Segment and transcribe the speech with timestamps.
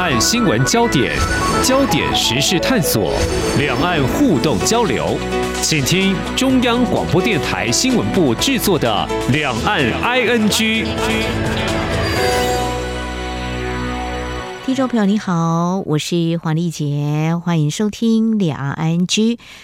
[0.00, 1.14] 岸新闻焦点、
[1.62, 3.12] 焦点时事探索、
[3.58, 5.18] 两岸互动交流，
[5.60, 10.48] 请听中央广播电台新闻部制作的《两岸 ING》。
[14.64, 19.06] 听众朋友，你好，我是黄丽杰，欢迎收听《两岸 ING》。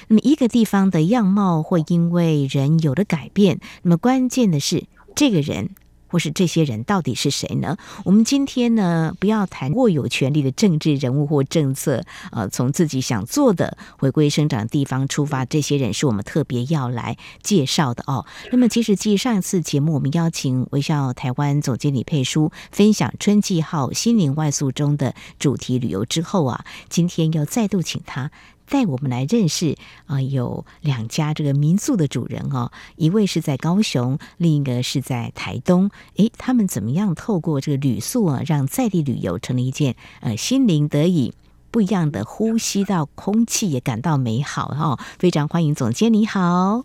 [0.09, 4.85] 那么，一个地方的样貌会因为人有了改变，那么关键的是
[5.15, 5.71] 这个人。
[6.09, 7.77] 或是这些人到底是谁呢？
[8.05, 18.25] 我们今天呢，不要谈握有权力的政治人物或政策，呃，从自己想做的回归生长的地方出发，这些人是我们特别要来介绍的哦。
[18.51, 28.31] 那么，其实继上一次节目，我们邀请微笑台湾总经理佩书分享春季号心灵外宿中的主题旅游之后啊，今天又再度请他。
[28.69, 35.91] 带我们来认识啊，有两家这个民宿的主人哦，一位是在高雄，另一个是在台东。
[36.17, 41.33] 诶，他们怎么样透过这个旅宿啊，让在地旅游成了一件呃心灵得以
[41.71, 44.99] 不一样的呼吸到空气，也感到美好哈、哦。
[45.19, 46.85] 非常欢迎总监，你好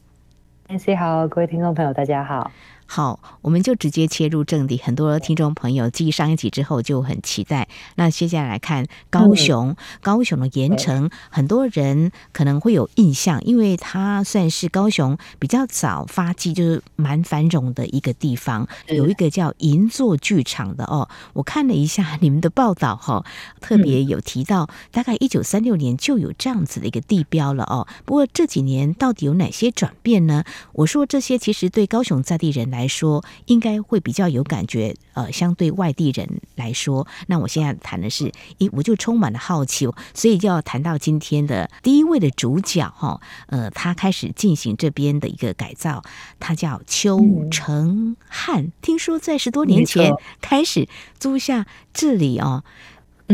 [0.68, 2.52] 安西好，各位听众朋友，大家好。
[2.94, 4.78] 好，我们就直接切入正题。
[4.84, 7.70] 很多听众朋友继上一集之后就很期待。
[7.96, 18.68] 那接下来看高雄，嗯、高雄的盐城，很多人可能会有印象，因为它算是高雄比较早发迹，就是蛮繁荣的一个地方。
[18.90, 23.24] 有一个叫银座剧场的哦，我看了一下你们的报道哈，
[23.62, 27.88] 特别有提到，大概一九三六年就有这样子的一个地标了哦。
[28.04, 30.44] 不过这几年到底有哪些转变呢？
[30.74, 32.81] 我说这些其实对高雄在地人来。
[32.82, 46.02] 来说应该会比较有感觉，呃，相对外地人来说，那我现在谈的是，咦我就充满了好奇，所以就要谈到今天的第一位的主角哈，呃，他开始进行这边的一个改造，
[46.40, 52.64] 他叫邱成汉，嗯、听说在十多年前开始租下这里哦。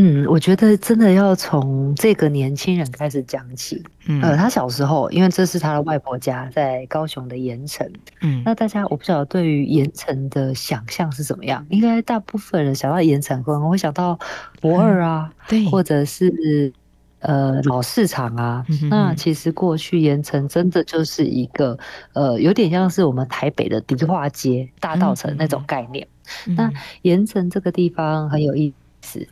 [0.00, 3.82] 嗯，我觉得真的要从这个年轻人开始讲起。
[4.06, 7.84] 嗯，呃，他小时候，因为这是他的外婆家，在高雄的盐城。
[8.20, 11.66] 嗯，那大家我不晓得对于盐城的想象是怎么样？
[11.70, 14.16] 应该大部分人想到盐城，可能会想到
[14.60, 16.72] 博二啊，嗯、对，或者是
[17.18, 18.64] 呃老市场啊。
[18.68, 21.76] 嗯、哼哼那其实过去盐城真的就是一个
[22.12, 26.06] 呃，有点像是我们台北的迪化街、大道城那种概念。
[26.46, 26.72] 嗯、那
[27.02, 28.76] 盐城这个地方很有意思。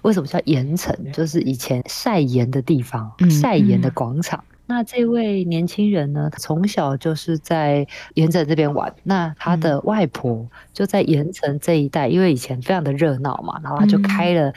[0.03, 0.94] 为什么叫盐城？
[1.12, 4.38] 就是以前晒盐的地方，晒盐的广场。
[4.38, 8.94] 嗯嗯、那这位年轻人呢，从小就是在盐城这边玩。
[9.03, 14.53] 那他的外婆就在盐城这一带，因为以前非常的热闹嘛，然后他就开了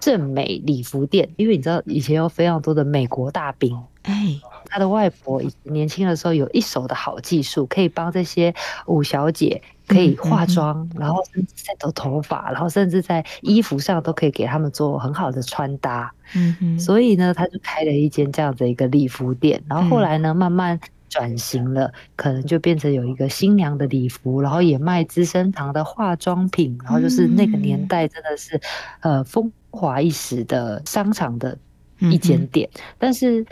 [0.00, 1.28] 正美礼服店。
[1.36, 3.78] 因为你知道，以前有非常多的美国大兵。
[4.02, 4.38] 哎，
[4.74, 8.52] 他的外婆年轻的时候有一手的好技术，可以帮这些
[8.86, 9.62] 五小姐。
[9.86, 16.10] 可以化妆，嗯嗯、然后甚至在抖头发，然后甚至在衣服上都可以给他们做很好的穿搭。
[16.34, 19.62] 嗯嗯，所以呢，他就开了一间这样的一个礼服店。
[19.68, 20.80] 然后后来呢，慢慢
[21.10, 26.78] 转型了，可能就变成有一个新娘的礼服，然后也卖资生堂的化妆品。
[26.82, 28.58] 然后就是那个年代真的是
[29.00, 31.58] 呃风华一时的商场的
[31.98, 32.66] 一间店。
[32.96, 33.44] 但是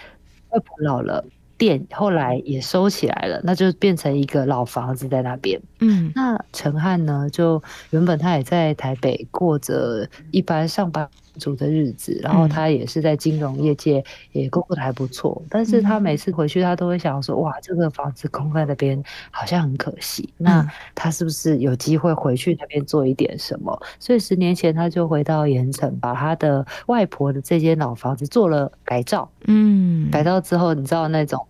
[0.52, 1.24] 外婆老了。
[1.58, 5.60] 店后来也收起来了，那就变成一个老房子在那边。
[5.78, 23.80] 嗯，那陈汉呢，就原本他也在台北过着一般上班族的日子，然后他也是在金融业界也工作的还不错，嗯、但是他每次回去他都会想说，哇，这个房子空在那边好像很可惜，嗯、那他是不是有机会回去那边做一点什么？
[23.98, 31.46] 所以十年前他就回到盐城，把他的外婆的这间老房子做了改造，嗯，改造之后，你知道那种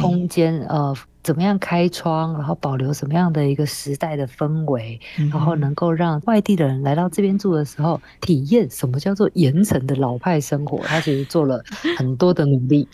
[0.00, 0.94] 空间呃。
[1.26, 10.78] 怎么样开窗，然后保留什么样的一个时代的氛围，嗯、然后能够让外地的人来到这边住的时候，体验什么叫做盐城的老派生活。
[10.86, 11.60] 他其实做了
[11.98, 12.86] 很多的努力，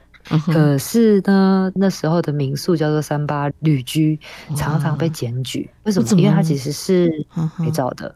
[0.47, 4.19] 可是呢，那时候的民宿叫做三八旅居，
[4.57, 5.69] 常常被检举。
[5.83, 6.09] 为什么？
[6.19, 7.27] 因为它其实是
[7.59, 8.15] 拍照的，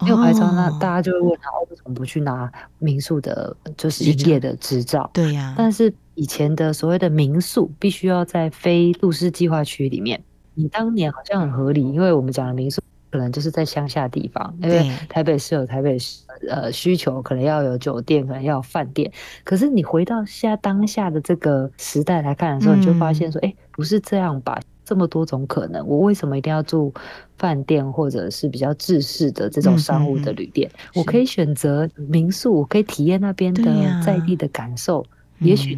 [0.00, 2.50] 没有拍照，那大家就会问他，为什么不去拿
[2.80, 5.08] 民宿的，就是营业的执照？
[5.14, 5.94] 对呀，但是。
[6.14, 10.22] 以前的所谓的民宿必须要在非都市计划区里面。
[10.54, 19.10] 你当年好像很合理，因为我们讲的民宿可能就是在乡下地方，因为台北市有台北市呃需求，可能要有酒店，可能要有饭店。
[19.44, 24.60] 可是你回到现在当下的这个时代来看的时候，你就发现说，哎、嗯，不是这样吧？
[24.84, 26.92] 这么多种可能，我为什么一定要住
[27.38, 30.68] 饭店或者是比较制式的这种商务的旅店？
[30.74, 33.62] 嗯嗯，我可以选择民宿，我可以体验那边的
[34.04, 35.02] 在地的感受。
[35.42, 35.76] 也许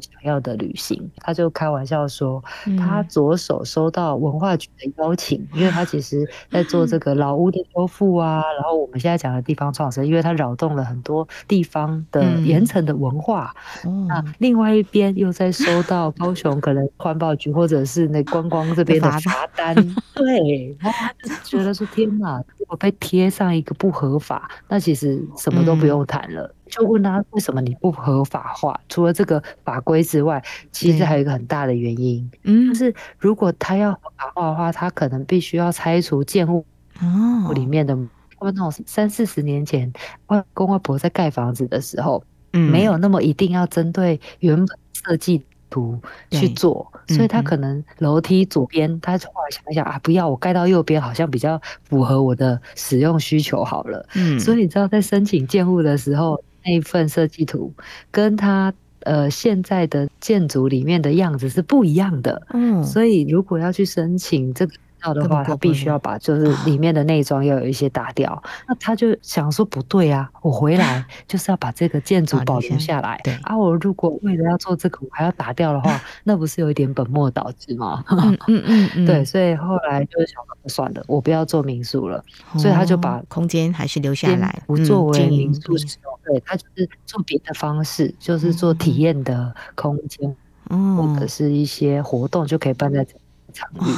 [0.00, 2.42] 想要的旅行，他就开玩笑说，
[2.76, 13.54] 他左手收到文化局的邀请，嗯、因为他其实在做这个老屋的修复啊，然后我们现在讲的地方创生，因为他扰动了很多地方的盐城的文化。
[13.84, 19.74] 嗯、那另外一边又在收到 高雄可能环保局或者是那观光这边的罚单，
[20.14, 26.52] 对，然后他就觉得说天哪，我被贴上一个不合法，那其实什么都不用谈了。
[26.66, 28.80] 嗯就问他为什么你不合法化？
[28.88, 36.64] 除了这个法规之外，其实还有一个很大的原因，嗯，就是如果他要合法化的话，他可能必须要拆除建物
[37.00, 37.52] 哦。
[37.54, 39.92] 里面的，他们那种三四十年前
[40.28, 42.24] 外公外婆在盖房子的时候，
[42.54, 46.00] 嗯，没有那么一定要针对原本设计图
[46.30, 56.42] 去做，所以他可能楼梯左边，他后来想一想啊，不要我盖到右边，好像比较符合我的使用需求好了，嗯，所以你知道在申请建物的时候。
[56.64, 57.72] 那一份设计图
[58.10, 64.74] 跟他呃现在的建筑里面的样子是不一样的，嗯，所以如果要去申请这个。
[65.12, 68.42] 的话，他必须要把就是里面的内装要有一些打掉。
[68.66, 73.20] 那他就想说不对啊，我回来 就是要把这个建筑保留下来。
[73.24, 78.04] 对啊，我如果为了要做这个，我还要打掉的话， 那不是有一点本末倒置吗？
[78.08, 80.36] 嗯嗯嗯，对，所以后来就是想
[80.66, 82.24] 算了，我不要做民宿了。
[82.56, 86.14] 所以他就把空间还是留下来，不作为民宿使用。
[86.24, 90.34] 对，他就是做别的方式，就是做体验的空间，
[90.68, 93.12] 或者是一些活动就可以办在这
[93.52, 93.92] 场域。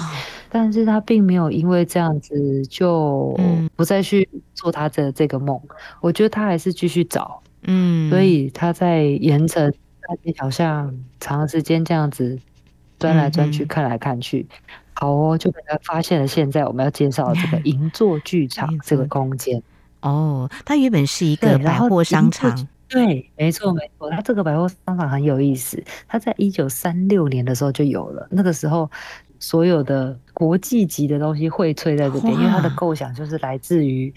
[0.59, 3.39] 但是他并没有因为这样子就
[3.77, 9.71] 不再去做他的这个梦，嗯、我觉得他还是继续找，嗯，所以他在盐城
[10.01, 12.39] 大街小巷长时间这样子
[12.99, 14.47] 钻来钻去看来看去，
[15.03, 16.27] 哦，就被他发现了。
[16.27, 19.63] 现在我们要介绍这个 银座剧场这个空间。
[20.01, 28.91] 哦，它原本是一个百货商场，对，没错没错，它这个百货商场很有意思，它在一九三六年的时候就有了，那个时候。
[29.47, 34.13] 所有的国际级的东西荟萃在这边，因为它的构想就是来自于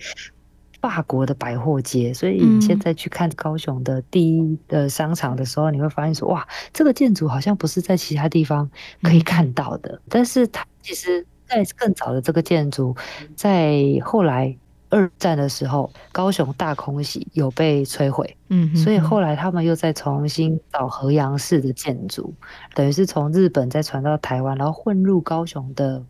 [0.82, 8.68] 法国的百货街，所以你现在去看高雄的第一的商场的时候，你会发现说，哇，这个建筑好像不是在其他地方
[9.04, 12.96] 可以看到的，但是它其实在更早的这个建筑，
[13.36, 14.58] 在后来。
[14.90, 22.34] 二战的时候，高雄大空袭有被摧毁，嗯哼哼，所以后来他们又再重新找河洋式的建筑，
[22.74, 26.04] 等于是从日本再传到台湾，然后混入高雄的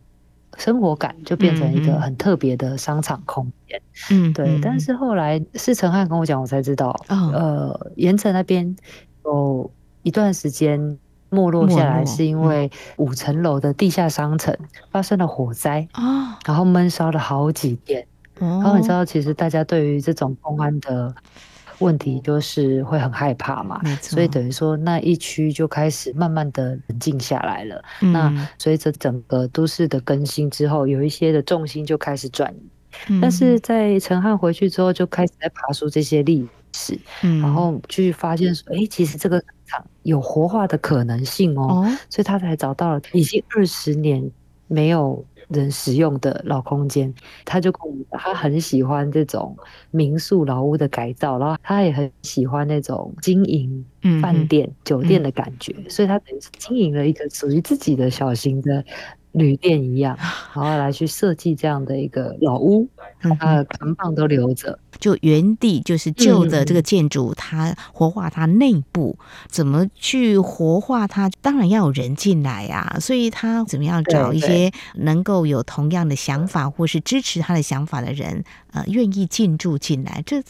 [0.56, 3.80] 生活感，就变成一个很特别的商场空间。
[4.10, 4.58] 嗯，对。
[4.62, 8.74] 但是后来是陈汉跟我讲，我才知道，哦、呃，盐城那边
[9.24, 9.70] 有
[10.02, 10.98] 一段时间
[11.28, 14.56] 没落下来，是因为五层楼的地下商城
[14.90, 18.06] 发生了火灾啊，然后闷烧了好几天。
[18.40, 21.14] 然后你知道，其实大家对于这种公安的
[21.78, 23.80] 问题，就是会很害怕嘛。
[24.00, 27.82] 所以等于说那一区就开始慢慢的冷静下来了。
[28.00, 32.68] 嗯、那随着整个都市的更新之后，有一些的重心就开始转移。
[33.08, 44.30] 嗯、但是在陈汉回去之后，就开始在爬出这些历史，嗯、然后去发现说，哎，其实这个厂有活化的可能性哦，哦所以他才找到了已经二十年
[44.66, 45.24] 没有。
[45.50, 47.12] 人使用的老空间，
[47.44, 49.56] 他就跟我讲，他很喜欢这种
[49.90, 53.84] 民宿老屋的改造，然后他也很喜欢那种经营
[54.22, 58.84] 饭店、嗯、酒店的感觉，嗯、所以他等于是经营了一个属于自己的小型的。
[59.32, 60.16] 旅店一样，
[60.56, 62.88] 然后来去设计这样的一个老屋，
[63.20, 71.30] 他的扛棒都留着，就原地就是旧的这个建筑，它活化它内部，怎么去活化它？
[71.40, 80.42] 当然要有人进来啊，所以他怎么样找一些能够有同样的想法或是支持他的想法的人，呃，愿意进驻进来，这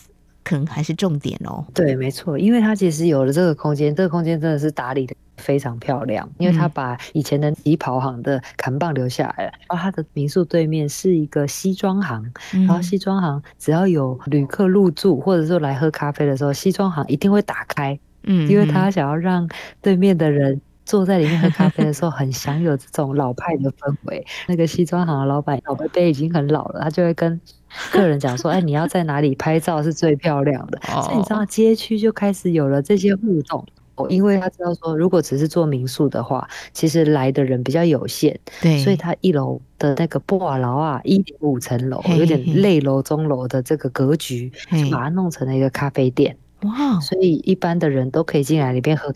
[0.51, 1.65] 可能还是重点哦。
[1.73, 5.15] 对，没错，因为他其实有了这个空间，这个空间真的是打理的。
[5.37, 9.53] 非常漂亮，因为他把以前的旗袍行的扛棒留下来了。
[9.71, 19.49] 然后他的民宿对面是一个西装行，然后西装行只要有旅客入住或者说来喝咖啡的时候，西装行一定会打开，嗯，因为他想要让
[19.81, 24.23] 对面的人坐在里面喝咖啡的时候很享有这种老派的氛围。
[24.47, 27.41] 那个西装行的老板老伯伯已经很老了，他就会跟
[27.91, 33.65] 客人讲说：“哎，你要在哪里拍照是最漂亮的？”所以你知道街区就开始有了这些互动。
[34.09, 46.35] 因为他知道说，如果只是做民宿的话，其实来的人比较有限，对，所以他一楼的那个布瓦楼啊，一点五层楼，有点类楼中楼的这个格局，就把它弄成了一个咖啡店。
[46.63, 46.99] 哇！
[46.99, 49.13] 所以一般的人都可以进来里边喝，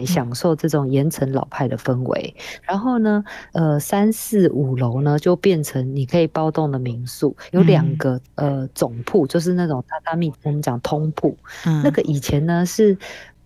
[0.00, 2.34] 享受这种盐城老派的氛围。
[2.62, 11.36] 然后呢，呃，三四五楼呢就变成你可以包栋的民宿，有两个呃总铺，就是那种榻榻米，我们讲通铺。
[11.64, 12.96] 那个以前呢是。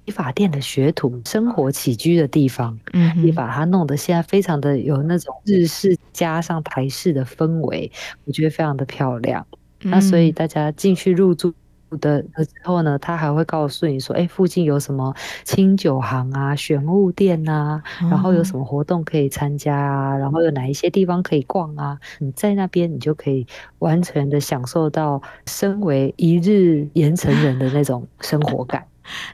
[0.05, 7.93] 理发店的学徒生活起居的地方，嗯，你把它弄得现在非常的有那种日式加上台式的氛围，
[8.25, 9.47] 我觉得非常的漂亮。
[9.83, 11.52] 嗯、那所以大家进去入住
[12.00, 15.14] 的的时候呢，他还会告诉你说，哎、欸，附近有什么
[15.45, 23.47] 清酒行啊、玄物店啊，然后有什么活动可以参加啊，然后有哪一些地方可以逛啊，你在那边你就可以
[23.78, 28.85] 完全的享受到身为一日盐城人的那种生活感。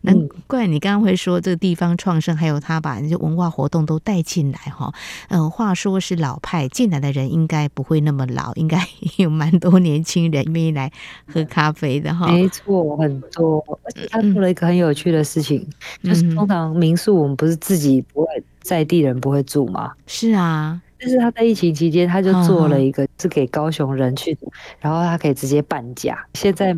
[0.03, 4.93] 难怪你刚刚会说这个地方创生，还有他把那些文化活动都带进来哈。
[5.29, 8.79] 嗯，话说是老派进来的人应该不会那么老，应该
[9.17, 10.91] 有蛮多年轻人愿意来
[11.27, 12.27] 喝咖啡的哈。
[12.31, 13.65] 没错，很多。
[13.85, 15.67] 而且他做了一个很有趣的事情，
[16.03, 18.27] 嗯、就是通常民宿我们不是自己不会
[18.61, 19.93] 在地人不会住吗？
[20.07, 24.37] 是啊，但是他在疫情期间他就做了一个是给高雄人去，
[24.81, 26.27] 然后他可以直接半价。
[26.35, 26.77] 现在。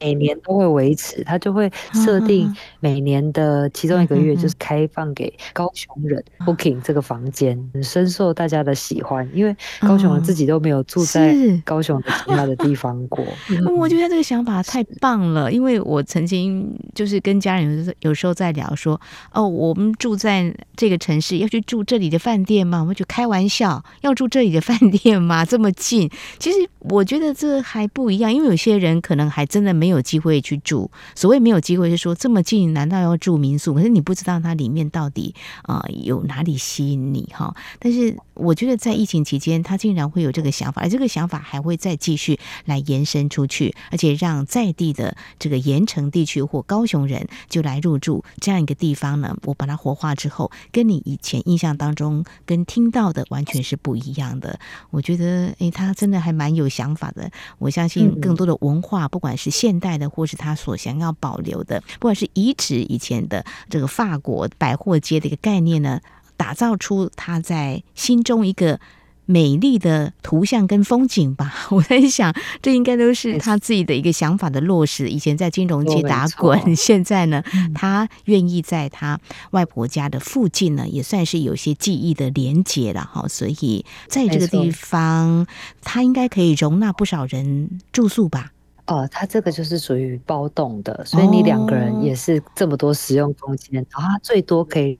[0.00, 13.24] 每年都会维持，他就会设定每年的其中一个月就是开放给高雄人 booking 这个房间，很深受大家的喜欢，因为高雄人自己都没有住在高雄的其他的地方过。
[13.76, 19.00] 我觉得这个想法太棒了，因为我曾经就是跟家人有有时候在聊说，
[19.32, 22.80] 哦，我们住在这个城市，要去住这里的饭店吗？
[22.80, 25.44] 我们就开玩笑，要住这里的饭店吗？
[25.44, 26.10] 这么近？
[26.38, 30.00] 其实我觉得这还不一样，因为有些人可能还真的没有。
[30.00, 33.74] 没有机会去住，所谓没有机会是说这么近，难道要住民宿？
[33.74, 37.52] 可是你不知道它里面到底啊、呃、有哪里吸引你哈。
[37.80, 49.36] 但是我觉得在疫情期间，他竟然会有这个想法，而这个想法还会再继续来延伸出去，而且让在地的这个盐城地区或高雄人就来入住这样一个地方呢。
[49.42, 54.56] 我把它活化之后，跟你以前印象当中跟听到的完全是不一样的。
[54.90, 57.28] 我觉得诶，他真的还蛮有想法的。
[57.58, 66.00] 我相信更多的文化，不管是现代的，或是他所想要保留的，不管是遗址以前的这个法国百货街的一个概念呢，
[66.36, 68.78] 打造出他在心中一个
[69.26, 71.54] 美丽的图像跟风景吧。
[71.70, 75.08] 我在想，这应该都是他自己的一个想法的落实。
[75.08, 77.40] 以前在金融街打滚， 现在呢，
[77.72, 79.20] 他愿意在他
[79.52, 83.28] 外婆家的附近呢，也算是有些记忆的连接了哈。
[83.28, 85.46] 所以在这个地方，
[85.80, 88.50] 他应该可以容纳不少人住宿吧。
[88.90, 94.98] 哦，它这个就是属于包栋的，所以你两个人也是这么多使用空间，然后它最多可以。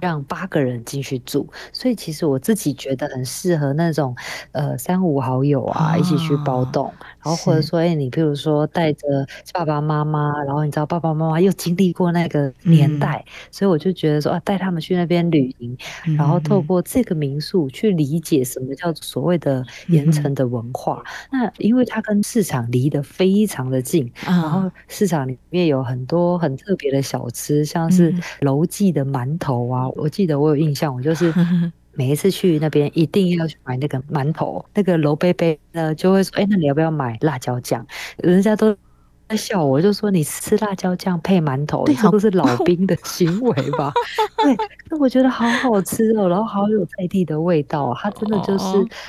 [0.00, 4.14] 让八个人进去住，所以其实我自己觉得很适合那种，
[4.52, 6.92] 呃，三五好友啊，一起去包栋，
[7.22, 15.76] 然后或者说，哎，你比如说带着爸爸妈妈，然后你知道爸爸妈妈又经历过那个年代，所以我就觉得说啊，带他们去那边旅行，
[16.16, 21.02] 然后透过这个民宿去理解什么叫做所谓的盐城的文化。
[21.30, 29.43] 那因为它跟市场离得非常的近，然后市场里面有很多很特别的小吃，像是楼记的馒头。
[29.68, 29.88] 啊！
[29.96, 31.32] 我记得我有印象，我就是
[31.92, 34.64] 每一次去那边一定要去买那个馒头。
[34.74, 37.86] 那个楼贝贝呢就会说：“哎，那你要不要买辣椒酱？”
[38.18, 38.76] 人家都。
[39.28, 43.92] 在笑我，就说你吃辣椒酱配馒头，这都是老兵的行为吧？
[44.36, 44.54] 对，
[44.90, 48.64] 那我觉得好好吃哦，然后好有在地的味道，它真的就是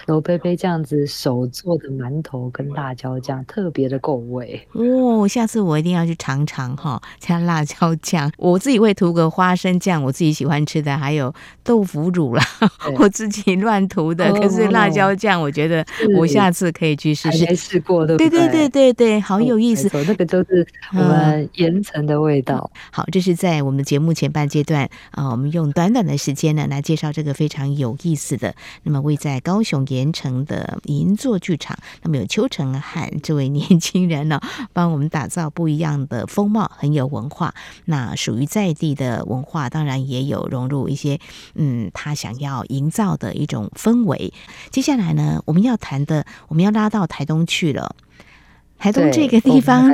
[0.07, 5.27] 罗贝贝这样子手做的馒头跟辣椒酱，特别的够味哦。
[5.27, 12.43] 下次我一定要去尝尝哈，加辣椒酱，我自己会涂个花生酱，我自己喜欢吃的，还有豆腐乳啦，
[13.00, 14.31] 我自己乱涂的。
[14.31, 15.86] 可是辣椒酱，我觉得
[16.17, 17.45] 我下次可以去试试。
[17.45, 19.89] 没试过的，对对对对对，好有意思。
[20.05, 22.69] 这个都是我们盐城的味道。
[22.74, 22.79] 嗯。
[22.91, 28.53] 好，这是在我们的节目前半阶段啊，我们用短短的时间呢来介绍这个非常有意思的。
[28.83, 34.39] 那么位在高雄盐城的银座剧场，那么有邱成汉这位年轻人呢，
[34.74, 37.53] 帮我们打造不一样的风貌，很有文化。
[37.85, 41.19] 那属于在地的文化，当然也有融入一些
[41.55, 44.33] 嗯，他想要营造的一种氛围。
[44.69, 47.95] 接下来呢，我们要谈的，我们要拉到台东去了。
[48.77, 49.91] 台东这个地方，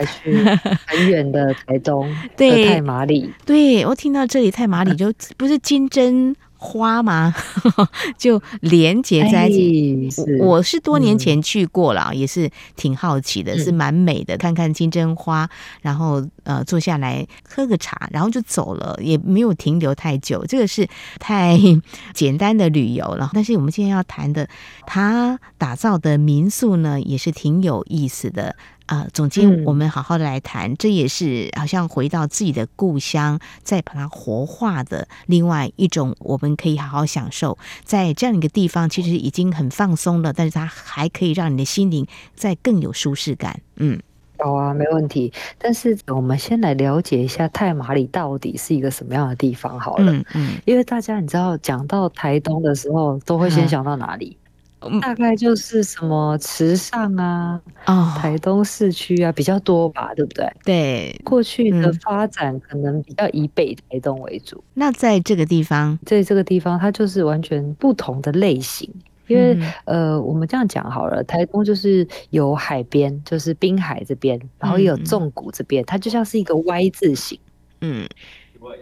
[0.85, 3.31] 很远的台东， 对，太麻里。
[3.45, 7.33] 对，我听到这里太麻里就不是金针花吗？
[8.19, 10.21] 就连接在一起。
[10.21, 14.37] 哎、我是多年前去过了，嗯、也是挺好奇的，是蛮美的。
[14.37, 15.49] 看看金针花，
[15.81, 20.45] 然后呃坐下来喝个茶，然后就走了，也没有停留太久。
[20.45, 20.87] 这个是
[21.19, 21.57] 太
[22.13, 23.31] 简单的旅游了。
[23.33, 24.47] 但是我们今天要谈的，
[24.85, 28.55] 他打造的民宿呢，也是挺有意思的。
[28.91, 42.05] 啊，总监，我们好好的来谈，嗯、这也是好像回到自己的故乡，再把它活化的另外一种，我们可以好好享受在这样一个地方，其实已经很放松了，但是它还可以让你的心灵
[42.35, 43.61] 再更有舒适感。
[43.77, 43.97] 嗯，
[44.37, 45.31] 好啊，没问题。
[45.57, 50.11] 但是我们先来了解一下太麻里到底是一个什么样的地方好了。
[50.11, 54.37] 嗯，嗯，因为大家你知道，讲到台东的时候，都会先想到哪里？
[54.81, 60.51] 嗯、大概就是什么池上啊，哦，台东市区啊比较多吧，对不对？
[60.63, 64.57] 对，过去的发展可能比较以北台东为主。
[64.57, 68.89] 嗯、那在这个地方，在这个地方，它就是完全不同的类型。
[69.27, 77.39] 因为、嗯、呃，我们这样讲好了，台东就是有海边，就是滨海这边，然后也有纵谷这边，它就像是一个 Y 字形，
[77.79, 78.05] 嗯，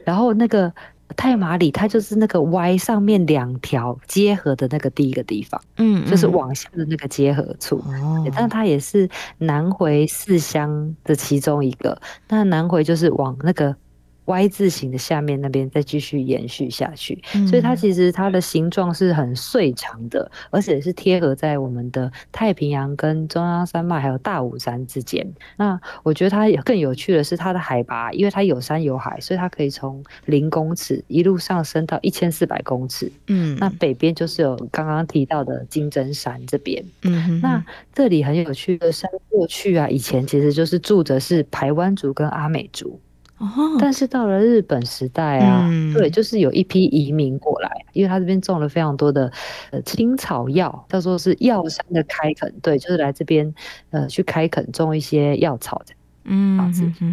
[0.03, 0.73] 然后那个
[1.15, 13.75] 太麻里，它就是那个 Y 上面两条结合的那个第一个地方，嗯，就是往下的那个结合处，哦，但它也是南回四乡的其中一个，那南回就是往那个。
[14.29, 25.25] Y 字形的下面那边再继续延续下去，嗯、所以它其实它的形状是很碎长的，而且是贴合在我们的太平洋跟中央山脉还有大武山之间。
[25.57, 33.11] 那我觉得它更有趣的是它的海拔，因为它有山有海，所以它可以从零公尺一路上升到一千四百公尺。
[33.27, 36.85] 嗯，那北边就是有刚刚提到的金针山这边。
[37.01, 42.99] 嗯哼哼，那这里很有趣的山，过去啊，以前其实就是住着是排湾族跟阿美族。
[43.79, 49.31] 但是到了日本时代啊，嗯、对，就是有一批移民过来，因为他这边种了非常多的
[49.71, 53.53] 呃青草药，叫做是药山的开垦，对，就是来这边
[53.91, 55.93] 呃去开垦种一些药草的，
[56.25, 56.59] 嗯。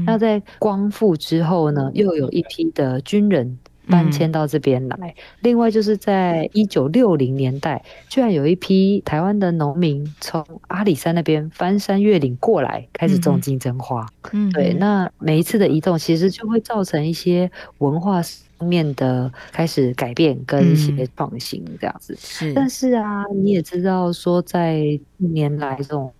[0.05, 3.59] 那在光复之后呢，又有一批的军人。
[3.89, 5.15] 搬迁到这边来。
[5.41, 14.07] 另外，就是在一九六零年代，居然有一批台湾的农民从阿里山那边翻山越岭过来，开始种金针花。
[14.33, 14.75] 嗯，对。
[14.75, 18.21] 那每一次的移动，其实就会造成一些文化
[18.59, 22.17] 方面的开始改变跟一些创新，这样子。
[22.19, 22.53] 是。
[22.53, 24.81] 但是啊，你也知道，说在
[25.19, 26.13] 近年来这种。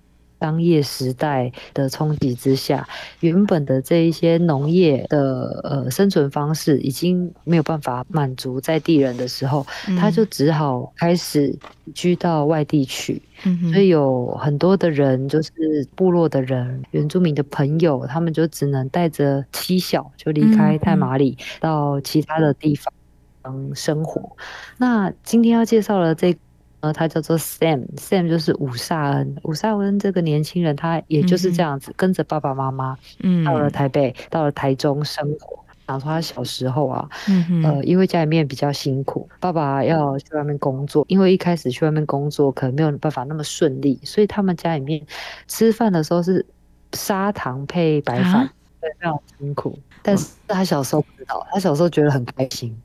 [0.47, 2.87] 商业时代的冲击之下，
[3.19, 11.53] 原本的这一些农业的呃生存方式已经没有办法满足在地人的时候，嗯、他就只好开始
[11.93, 13.21] 居到外地去。
[13.45, 15.51] 嗯、哼所以有很多的人，就是
[15.97, 24.21] 部落的人、原住民的朋友，他们就只能带着妻小就离开太马里，到其他的地方生活。
[24.21, 24.37] 嗯、
[24.79, 26.37] 那今天要介绍的这
[26.81, 26.93] 个。
[26.93, 29.37] 他叫做 Sam，Sam 就是伍萨恩。
[29.43, 35.59] 伍萨恩这个年轻人，他也就是这样子，跟着爸爸妈妈，嗯，到了台北，到了台中生活。
[35.87, 45.01] 然后他小时候啊，嗯呃，因为家里面比较辛苦，爸爸要去外面工作，因为一开始去外面工作可能没有办法那么顺利，所以他们家里面
[45.47, 46.45] 吃饭的时候是
[46.93, 49.79] 砂糖配白饭，对，非常辛苦。
[50.03, 52.77] 但是他小时候不知道，他小时候觉得很开心。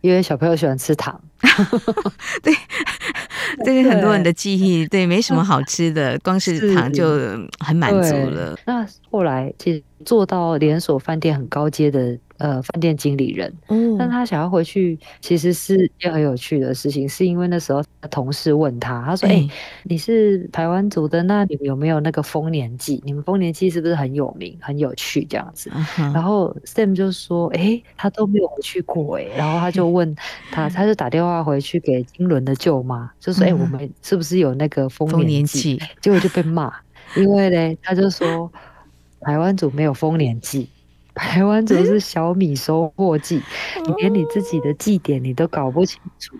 [0.00, 1.20] 因为小朋友喜欢吃糖，
[2.40, 2.54] 对，
[3.64, 4.86] 这是很多人的记忆。
[4.86, 7.06] 对，没什么好吃的， 光是糖就
[7.60, 8.56] 很满足了。
[8.66, 12.18] 那后来其实做到连锁饭店很高阶的。
[12.38, 19.50] 呃，饭店经理人，嗯，但他想要回去，其实是一件很有趣的事情，是因为那时候同事问他，他说：“哎、欸，
[19.82, 23.02] 你是台湾族的，那你们有没有那个丰年祭？
[23.04, 30.16] 你们丰年祭是不是很有名、很有趣这样子？”嗯、然后 Sam 就说：“哎、欸，他都没有回去过哎。”然后他就问
[30.52, 36.72] 他，他就打电话回去给金轮的舅妈，就说：“哎、欸，我们是不是有那个丰年祭？”结果就被骂，
[37.16, 38.48] 因为呢，他就说
[39.22, 40.68] 台湾族没有丰年祭。
[41.18, 43.42] 台湾则是小米收获季，
[43.84, 46.36] 你连你自己的祭点你都搞不清楚，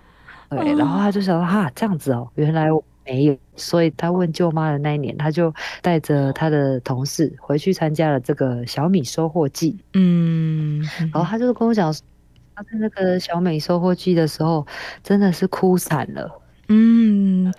[0.49, 10.81] 对，然后他就想说哈这样子哦，原来我没有，所以他问舅妈的那一年，他就带着他的同事回去参加了这个小米收获季，嗯，
[11.13, 11.93] 然后他就跟我讲，
[12.55, 14.65] 他在那个小米收获季的时候，
[15.03, 16.41] 真的是哭惨了。
[16.71, 17.51] 嗯，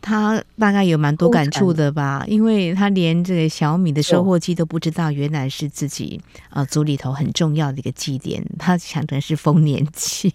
[0.00, 6.18] 他大概有蛮多感触的吧，因为他连这个小米的收获季都不知道，原来是自己
[6.50, 10.34] 呃族里头很重要的一个祭典，他想的是丰年祭。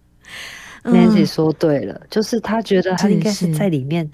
[0.84, 4.08] Nancy 说对了，就是他觉得他应该是在里面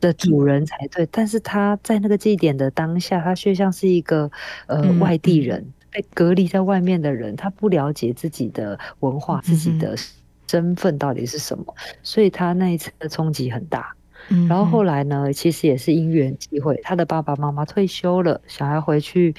[0.00, 4.30] 的主人才对，但是他在那个祭典的当下，他却像是一个
[4.66, 9.96] 呃外地人，被隔离在外面的人，他不了解自己的文化，自己的。
[10.50, 11.64] 身份到底是什么？
[12.02, 13.94] 所以他那一次的冲击很大。
[14.28, 19.34] 嗯、然后后来呢，其实也是因缘际会，他的爸爸妈妈退休了，想要回去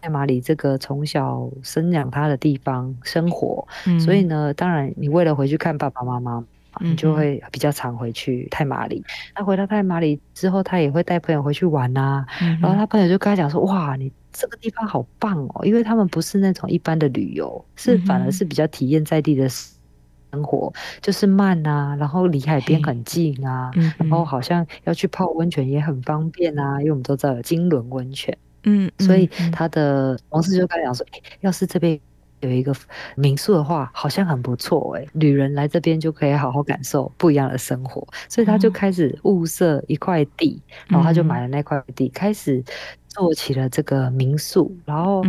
[0.00, 3.66] 太麻里这个从小生养他的地方生活。
[3.86, 6.44] 嗯、所以呢，当然你为了回去看爸爸妈妈，
[6.80, 9.02] 你就会比较常回去太麻里。
[9.34, 12.26] 那、嗯、哼回到太麻里之后，他也会带朋友回去玩啊。
[12.42, 19.48] 嗯、然后他朋友就跟他讲说：“哇，你这个地方好棒哦！”因为他们不是那种一般的旅游，是反而是比较体验在地的。
[19.48, 19.75] 生
[20.42, 28.36] 活就是慢啊，然后离海边很近啊，嗯、然后好像要去泡温泉也很方便啊，因为我们都知道有金轮温泉。
[28.64, 31.98] 嗯，所以他的同事就跟他讲说，哎，要是这边
[32.40, 32.74] 有一个
[33.14, 42.64] 民宿的话，好像很不错哎，旅人来这边就可以好好感受不一样的生活，所以他就开始物色一块地，然后他就买了那块地，开始。
[43.16, 45.24] 做起了这个民宿，然后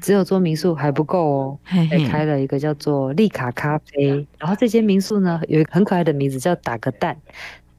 [0.00, 4.26] 只有做民宿还不够哦，还开了一个叫做丽卡咖啡。
[4.38, 7.16] 然后这间民宿呢，有一个很可爱的名字，叫打个蛋，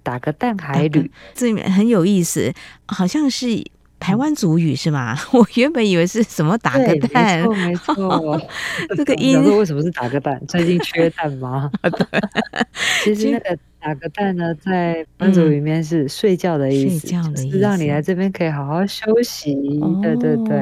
[0.04, 2.54] 打个蛋海旅，这里面很有意思，
[2.86, 3.66] 好像是。
[4.00, 5.18] 台湾族语是吗？
[5.34, 7.76] 我原本以为是什么打个蛋，没错没
[8.38, 8.42] 错。
[8.96, 10.42] 这个音为什么是打个蛋？
[10.48, 11.70] 最近缺蛋吗？
[13.04, 19.54] 其实那个打个蛋呢，在台湾族语里面是睡觉的意思，是让你来这边可以好好休息。
[19.82, 20.62] 哦、对对对，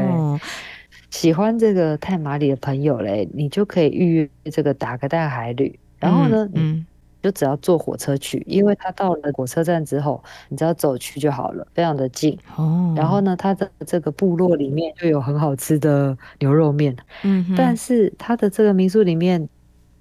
[1.12, 5.78] 喜欢这个太麻里的朋友嘞，你就可以预约这个打个蛋海旅。
[6.00, 6.86] 然后呢，嗯。
[7.26, 12.38] 嗯就只要坐火车去，因为他到了火车站之后，你只要走去就好了，非常的近。
[12.56, 12.94] 哦。
[12.96, 16.96] 然后呢，他的这个部落里面就有很好吃的牛肉面。
[17.24, 17.56] 嗯。
[17.58, 19.50] 但是他的这个民宿里面，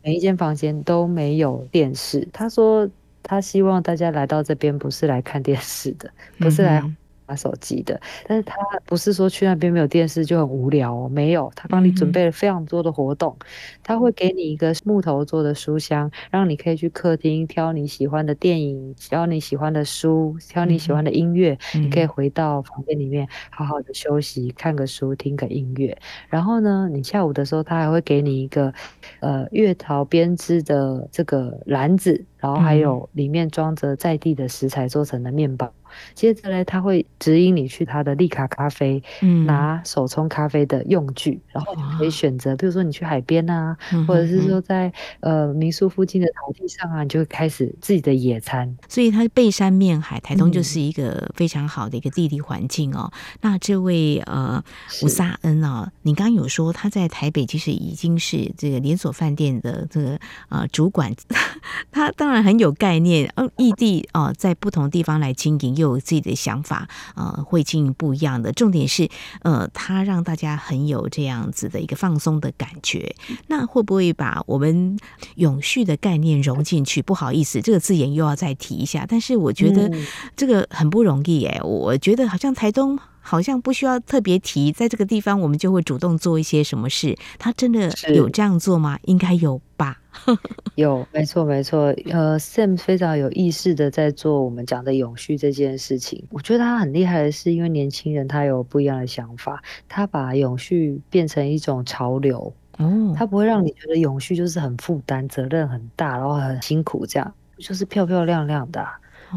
[0.02, 2.28] 每一间房间都没有电视。
[2.30, 2.86] 他说
[3.22, 6.84] 他希望大家来到这边不是来看电视的，不是来。
[7.26, 13.46] 玩手机的，但是他不是说去那边没有电视就很无聊哦，没有，他帮你准备了非常多的活动，嗯、
[13.82, 25.96] 他会给你一个木头做的书箱，让你可以去客厅挑你喜欢的电影，挑你喜欢的书，挑你喜欢的音乐，嗯、你可以回到房间里面好好的休息，看个书，听个音乐，
[26.28, 28.72] 然后呢，你下午的时候他还会给你一个
[29.20, 35.72] 呃月桃编织的这个篮子，然后还有里面装着在地的食材做成的面包。
[36.14, 43.76] 接着呢，他会指引你去他的利卡咖啡，嗯、拿手冲咖啡的用具，然后你可以选择，比如说你去海边啊，
[44.06, 48.76] 或者是说在呃民宿附近的草地上啊，你就会开始自己的野餐。
[48.88, 53.10] 所以它背山面海，台东就是一个非常好的一个地理环境哦。
[53.12, 54.62] 嗯、那这位呃
[55.02, 61.14] 吴萨恩啊，你刚刚有说他在台北其实已经是这个连锁饭店的这个呃主管，
[61.90, 68.52] 他当然很有概念，呃异地哦、呃，在不同地方来经营有自己的想法，呃，会经营不一样的。
[68.52, 69.08] 重点是，
[69.42, 73.14] 呃，它让大家很有这样子的一个放松的感觉。
[73.46, 74.98] 那会不会把我们
[75.36, 77.02] 永续的概念融进去？
[77.02, 79.06] 不好意思，这个字眼又要再提一下。
[79.08, 79.90] 但是我觉得
[80.36, 81.60] 这个很不容易哎。
[81.62, 87.16] 我觉得好像台东好像不需要特别提，在这个地方我们就会主动做一些什么事。
[87.38, 88.98] 他真的有这样做吗？
[89.04, 89.98] 应该有吧。
[90.76, 91.94] 有，没错，没错。
[92.10, 96.24] 呃，Sam 非常有意识的在做我们讲的永续这件事情。
[96.30, 102.52] 我觉得他很厉害的是，因为年轻人他有不一样的想法，他把永续变成一种潮流。
[102.78, 108.84] 哦，他不会让你觉得永续就是很负担、责任很大，然后很辛苦这样，就是漂漂亮亮的，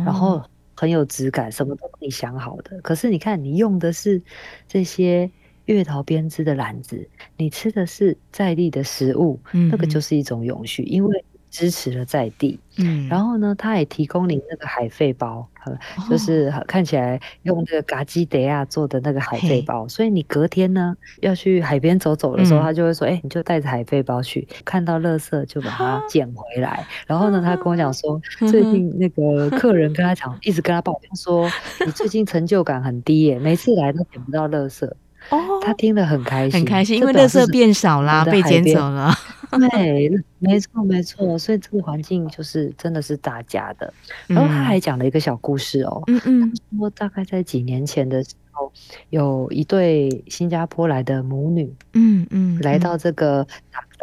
[0.06, 0.42] 然后
[0.76, 2.80] 很有质感，什么都可以想好的。
[2.82, 4.22] 可是你看，你用的是
[4.68, 5.32] 这些。
[5.68, 12.60] 月桃编织的篮子，你吃的是在地的食物，嗯、那个就是一种永续，因为支持了在地。
[12.78, 15.78] 嗯，然后呢，他也提供你那个海废包，哦、
[16.10, 26.70] 就是看起来用那个嘎基德亚做的那个海废包，所以你隔天呢要去海边走走的时候，嗯、他就会说：“哎、欸，你就带着海废包去，看到垃圾就把它捡回来。
[26.70, 31.50] 啊”然后呢，他跟我讲说，最近那个客人跟他讲，一直跟他抱怨说
[31.86, 34.90] ：“你最近成就感很低耶，每次来都捡不到垃圾。”
[35.30, 39.14] 哦，他听得很开心，很开心，因为垃圾变少啦，被捡走了。
[39.72, 43.94] 对，没错没错，所以这个环境就是真的是大家的。
[44.28, 48.72] 然后他还讲了一个小故事哦，嗯嗯，他说大概在几年前的时候，
[49.10, 53.48] 有一对新加坡来的母女，嗯嗯，来到这个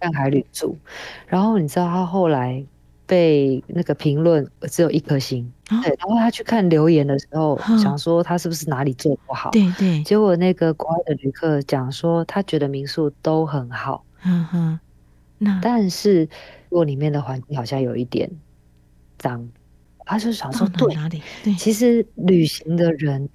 [0.00, 0.76] 淡海旅住，
[1.26, 2.64] 然后你知道他后来。
[3.06, 9.50] 被那个评论只有一颗星，哦、对，然后他去看留言的时候，哦、想说他是不是哪里做不好？
[9.50, 10.03] 对对。
[10.03, 14.81] 结果那个国外的旅客讲说，他觉得民宿都很好，嗯哼。
[15.38, 16.29] 那但是
[16.68, 18.31] 如果里面的环境好像有一点
[19.18, 19.48] 脏，
[20.05, 21.22] 他就想说，对，哪里？
[21.42, 23.29] 对，其实旅行的人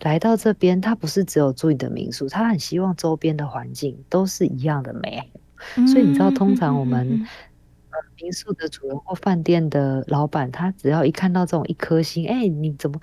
[0.00, 5.30] 来到这边，他不是只有住你的民宿，他很希望周边的环境都是一样的美
[5.86, 7.26] 所以你知道，通常我们。
[7.92, 12.98] 嗯民宿的主人或饭店的老板，他只要一看到这种一颗星，哎、欸，你怎么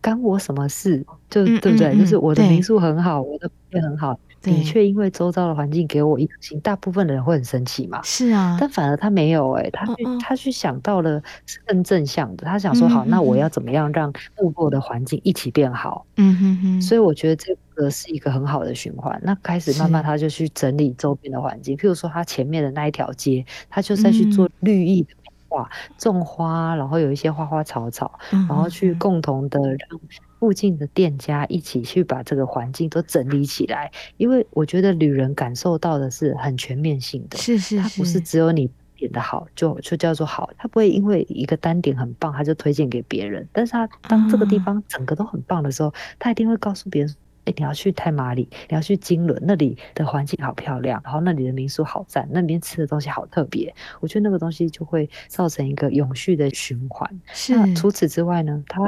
[0.00, 1.04] 干我什么事？
[1.30, 1.88] 就对不对？
[1.88, 8.02] 嗯嗯嗯、就是我的民宿很好，我的店很好，对你却因为周遭的环境给我一颗星，大部分的人会很生气嘛？
[8.02, 9.86] 是啊，但反而他没有、欸，哎，他
[10.20, 16.04] 他去想到了是更正向的，他想说，好，那我要怎么样让部落的环境一起变好？
[16.16, 17.56] 嗯哼哼，所以我觉得这。
[17.76, 19.20] 这是一个很好的循环。
[19.22, 30.00] 那开始慢慢，他就去整理周边的环境，譬如说，他前面的那一条街，他就再去做绿意的美化，嗯、种花，然后有一些花花草草，嗯、然后去共同的让
[30.38, 47.14] 附近的店家一起去把这个环境都整理起来，因为我觉得旅人感受到的是很全面性的，是是是，它不是只有你点的好就就叫做好，他不会因为一个单点很棒，他就推荐给别人，但是他当这个地方整个都很棒的时候，他一定会告诉别人。
[47.44, 53.74] 哎，你要去太麻里，你要去金轮，那里的环境好漂亮，然后那里的民宿好赞，那边吃的东西好特别。
[54.00, 57.08] 我觉得那个东西就会造成一个永续的循环。
[57.32, 57.54] 是。
[57.54, 58.82] 那除此之外呢，它。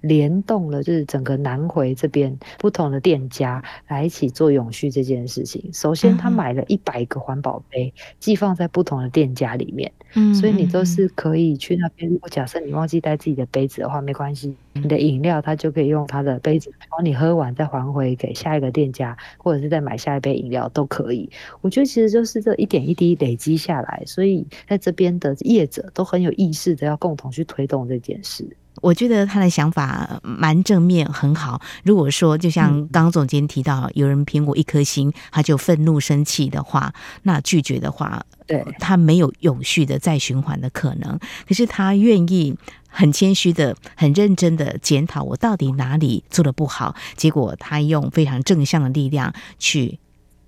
[0.00, 5.72] 联动了，就是整个南回这边不同的店家来一起做永续这件事情。
[5.72, 9.92] 首先，他买了一百个环保杯，寄放在不同的店家里面。
[10.14, 12.10] 嗯，所以你都是可以去那边。
[12.10, 21.28] 如果假设你忘记带自己的杯子的话，没关系，你的饮料他就可以用他的杯子然后你喝完，再还回给下一个店家，或者是再买下一杯饮料都可以。
[21.60, 28.46] 我觉得其实就是这一点一滴累积下来，所以在这边的业者都很有意识的要共同去推动这件事。
[28.82, 31.60] 我觉得他的想法蛮正面，很好。
[31.84, 41.18] 如果说就像刚刚总监提到，有人评我一颗星，他就愤怒生气的话，那拒绝的话，对，他没有永续的再循环的可能。
[41.46, 42.54] 可是他愿意
[42.88, 49.98] 很谦虚的、很认真的检讨我到底哪里做的不好，结果他用非常正向的力量去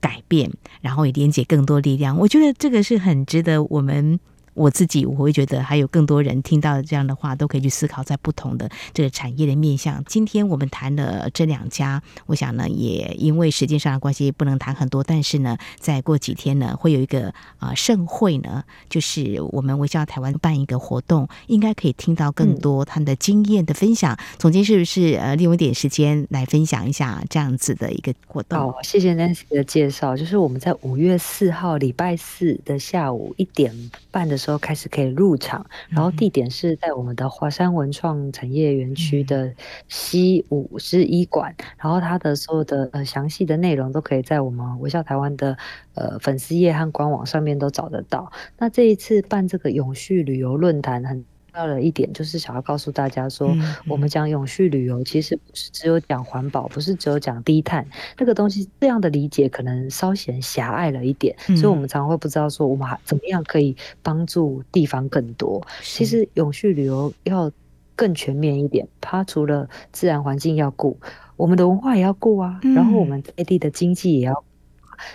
[0.00, 2.18] 改变，然后也连接更多力量。
[2.18, 4.18] 我觉得这个是很值得我们。
[4.56, 10.02] 我自己我会觉得还有更多人听到这样的话，都可以去思考在不同的这个产业的面向。
[10.06, 24.18] 今天我们谈了这两家，我想呢，也因为时间上的关系不能谈很多，但是呢，再过几天呢，会有一个啊、盛会呢，就是我们微笑台湾办一个活动，应该可以听到更多他们的经验的分享。
[24.38, 28.58] 总监是不是呃利用一点时间来分享一下这样子的一个活动？
[28.58, 30.16] 好，谢谢 Nancy 的介绍。
[30.16, 34.45] 就是我们在五月四号礼拜四的下午一点半的时候。
[34.46, 39.52] 时候开始可以入场，然后地点是在我们的华山文创产业园区的
[39.88, 45.58] 西五十一馆，然后它的所有的呃详细的内容都可以在我们微笑台湾的
[45.94, 48.30] 呃粉丝页和官网上面都找得到。
[48.56, 51.24] 那这一次办这个永续旅游论坛很。
[51.56, 53.56] 到了一点，就是想要告诉大家说，
[53.88, 57.88] 我们讲永续旅游，其实不是只有讲环保，不是只有讲低碳，
[58.18, 65.66] 那个东西这样的理解可能稍显狭隘了一点，所以我们常常会不知道说，我们还怎么样可以帮助地方更多。
[65.80, 67.50] 其实永续旅游要
[67.94, 71.00] 更全面一点，它除了自然环境要顾，
[71.36, 74.44] 我们的文化也要顾啊，然后我们在地的经济也要，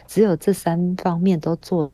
[0.07, 1.91] 只有这三方面都做。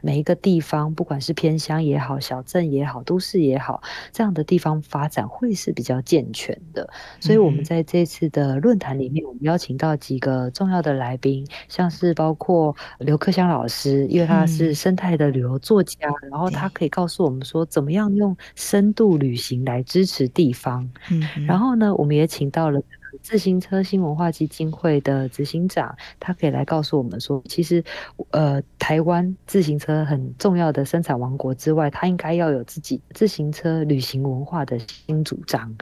[0.00, 6.88] 每一个地方，不管是偏乡也好，小镇也好，都市也好，这样的地方发展会是比较健全的。
[7.20, 20.88] 所以，我们在这次的论坛里面，我们邀请到几个重要的来宾，像是包括刘克襄老师，因为他是生态的旅游作家，然后他可以告诉我们说，怎么样用深度旅行来支持地方。
[21.10, 22.80] 嗯然后呢，我们也请到了。
[23.22, 27.82] 自行车新文化基金会的执行长，他可以来告诉我们说，其实，
[28.30, 35.74] 呃，台湾自行车很重要的生产王国之外，他应该要有自己自行车旅行文化的新主张，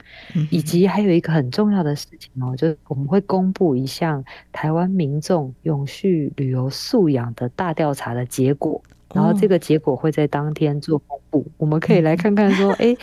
[0.49, 8.81] 以及还有一个很重要的事情哦，就是我们会公布一项台湾民众永续旅游素养的大调查的结果，
[9.13, 12.95] 然后这个结果会在当天做公布，我们可以来看看说，哎，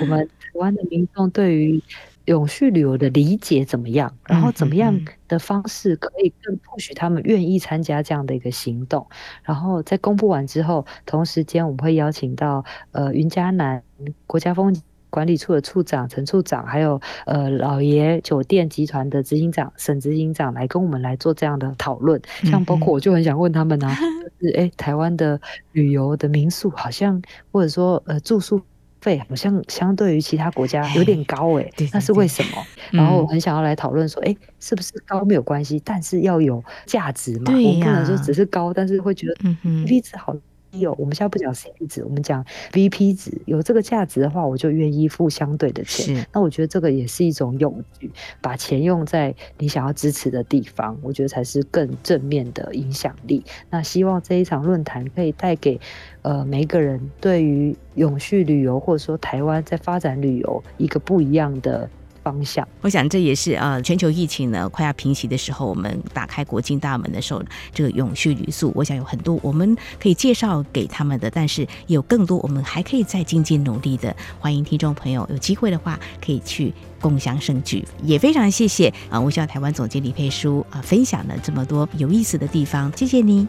[0.00, 1.80] 我们台湾的民众对于
[2.26, 4.14] 永续旅游的理解怎么样？
[4.26, 9.06] 然后怎么样的方式可以更 push 他们愿意参加这样的一个行动？
[9.42, 13.82] 然后在公布完之后，同时间我们会邀请到呃云嘉南
[14.26, 22.20] 国家风景管理处的处长陈处长，还有呃老爷酒店集团的执行长沈执行长来跟我们来做这样的讨论。
[22.44, 23.92] 像包括我就很想问他们啊，
[24.40, 25.40] 就是哎台湾的
[25.72, 28.60] 旅游的民宿好像或者说呃住宿。
[29.00, 32.62] 费好像相对于其他国家有点高哎、欸，那是为什么？
[32.90, 37.52] 然后我很想要来讨论说，哎，是不是高没有关系，但是要有价值嘛？
[37.52, 39.34] 我不能说只是高，但是会觉得
[39.64, 40.36] 嗯例子好。
[40.72, 43.40] 有，我们现在不讲 CP 值，我们讲 VP 值。
[43.46, 46.26] 有这个价值的话，我就愿意付相对的钱。
[46.32, 53.44] 那我觉得这个也是一种勇气，把钱用在你想要支持的地方，我觉得才是更正面的影响力。
[53.70, 55.80] 那希望这一场论坛可以带给
[56.22, 61.88] 呃每一个人对于永续旅游，或者说台湾在发展旅游一个不一样的。
[62.22, 74.14] 方向，我想这也是呃，全球疫情呢快要平息的时候，我们打开国境大门的时候，这个永续旅宿，我想有很多我们可以介绍给他们的，但是有更多我们还可以再精进努力的。
[74.38, 77.84] 欢迎听众朋友有机会的话，可以去共享盛举。
[78.02, 83.46] 也非常谢谢啊，微笑台湾总监李佩书啊，分享了这么多有意思的地方，谢谢你，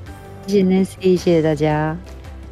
[0.47, 1.97] 谢谢 Nancy，谢谢大家。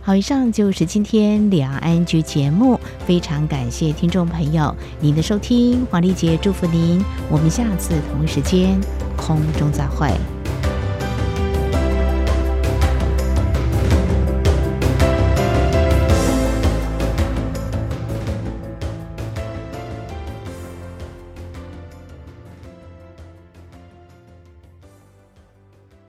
[0.10, 8.82] 好，以上就是今天两岸局节目，非常感谢听众朋友您的收听，黄丽姐祝福您，我们下次同一时间
[9.15, 10.10] 空中再会。